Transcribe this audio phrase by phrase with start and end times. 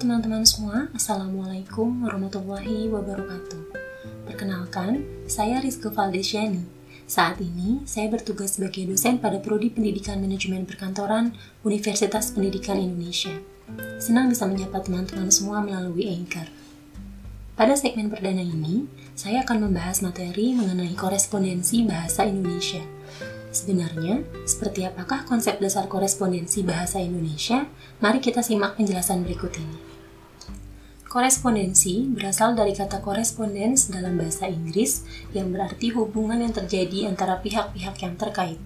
[0.00, 3.76] teman-teman semua, Assalamualaikum warahmatullahi wabarakatuh.
[4.24, 6.64] Perkenalkan, saya Rizky Valdesiani.
[7.04, 13.36] Saat ini, saya bertugas sebagai dosen pada Prodi Pendidikan Manajemen Perkantoran Universitas Pendidikan Indonesia.
[14.00, 16.48] Senang bisa menyapa teman-teman semua melalui Anchor.
[17.52, 22.80] Pada segmen perdana ini, saya akan membahas materi mengenai korespondensi bahasa Indonesia–
[23.56, 27.64] Sebenarnya, seperti apakah konsep dasar korespondensi bahasa Indonesia?
[28.04, 29.80] Mari kita simak penjelasan berikut ini.
[31.08, 37.96] Korespondensi berasal dari kata korespondens dalam bahasa Inggris yang berarti hubungan yang terjadi antara pihak-pihak
[38.04, 38.60] yang terkait.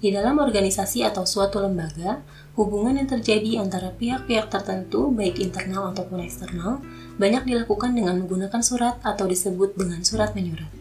[0.00, 2.24] Di dalam organisasi atau suatu lembaga,
[2.56, 6.80] hubungan yang terjadi antara pihak-pihak tertentu, baik internal ataupun eksternal,
[7.20, 10.72] banyak dilakukan dengan menggunakan surat atau disebut dengan surat menyurat.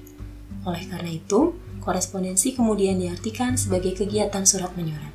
[0.63, 1.59] Oleh karena itu,
[1.89, 5.09] korespondensi kemudian diartikan sebagai kegiatan surat menyurat.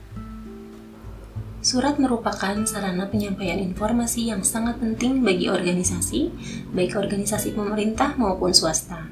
[1.62, 6.34] Surat merupakan sarana penyampaian informasi yang sangat penting bagi organisasi,
[6.75, 9.06] baik organisasi pemerintah maupun swasta.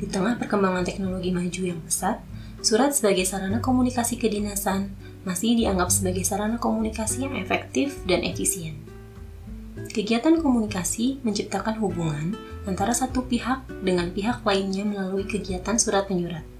[0.00, 2.24] Di tengah perkembangan teknologi maju yang pesat,
[2.64, 4.90] surat sebagai sarana komunikasi kedinasan
[5.22, 8.80] masih dianggap sebagai sarana komunikasi yang efektif dan efisien.
[9.94, 12.34] Kegiatan komunikasi menciptakan hubungan
[12.66, 16.57] antara satu pihak dengan pihak lainnya melalui kegiatan surat menyurat.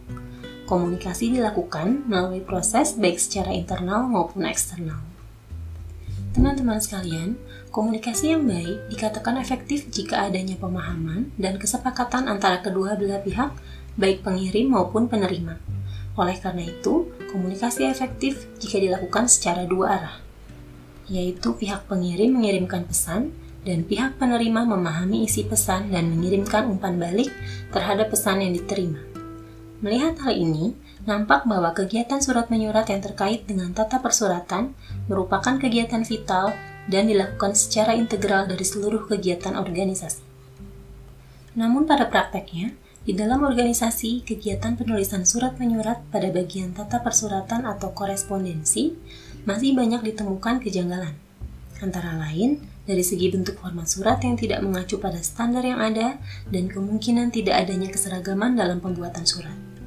[0.68, 5.00] Komunikasi dilakukan melalui proses baik secara internal maupun eksternal.
[6.36, 7.40] Teman-teman sekalian,
[7.72, 13.48] komunikasi yang baik dikatakan efektif jika adanya pemahaman dan kesepakatan antara kedua belah pihak,
[13.96, 15.56] baik pengirim maupun penerima.
[16.20, 20.16] Oleh karena itu, komunikasi efektif jika dilakukan secara dua arah,
[21.08, 23.32] yaitu pihak pengirim mengirimkan pesan
[23.64, 27.32] dan pihak penerima memahami isi pesan dan mengirimkan umpan balik
[27.72, 29.07] terhadap pesan yang diterima.
[29.78, 30.74] Melihat hal ini,
[31.06, 34.74] nampak bahwa kegiatan surat menyurat yang terkait dengan tata persuratan
[35.06, 36.50] merupakan kegiatan vital
[36.90, 40.26] dan dilakukan secara integral dari seluruh kegiatan organisasi.
[41.54, 42.74] Namun pada prakteknya,
[43.06, 48.98] di dalam organisasi, kegiatan penulisan surat menyurat pada bagian tata persuratan atau korespondensi
[49.46, 51.14] masih banyak ditemukan kejanggalan.
[51.78, 56.18] Antara lain, dari segi bentuk format surat yang tidak mengacu pada standar yang ada
[56.50, 59.77] dan kemungkinan tidak adanya keseragaman dalam pembuatan surat.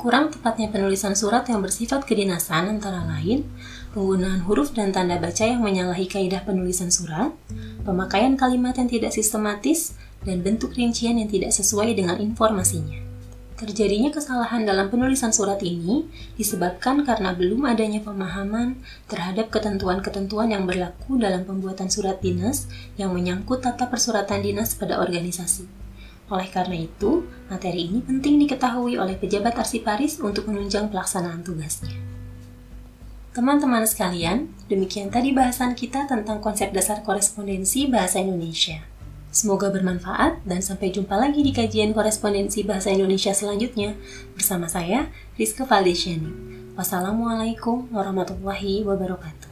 [0.00, 3.44] Kurang tepatnya penulisan surat yang bersifat kedinasan antara lain
[3.92, 7.36] penggunaan huruf dan tanda baca yang menyalahi kaidah penulisan surat,
[7.84, 9.92] pemakaian kalimat yang tidak sistematis,
[10.24, 12.96] dan bentuk rincian yang tidak sesuai dengan informasinya.
[13.60, 16.08] Terjadinya kesalahan dalam penulisan surat ini
[16.40, 23.60] disebabkan karena belum adanya pemahaman terhadap ketentuan-ketentuan yang berlaku dalam pembuatan surat dinas yang menyangkut
[23.60, 25.79] tata persuratan dinas pada organisasi.
[26.30, 31.98] Oleh karena itu, materi ini penting diketahui oleh pejabat arsiparis untuk menunjang pelaksanaan tugasnya.
[33.34, 38.82] Teman-teman sekalian, demikian tadi bahasan kita tentang konsep dasar korespondensi bahasa Indonesia.
[39.30, 43.94] Semoga bermanfaat dan sampai jumpa lagi di kajian korespondensi bahasa Indonesia selanjutnya
[44.34, 45.06] bersama saya,
[45.38, 46.50] Rizka Valdesiani.
[46.74, 49.49] Wassalamualaikum warahmatullahi wabarakatuh.